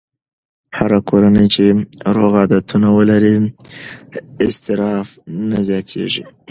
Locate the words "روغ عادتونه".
2.15-2.87